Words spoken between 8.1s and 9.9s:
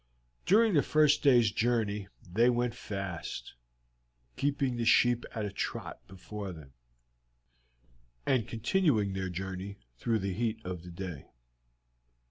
and continuing their journey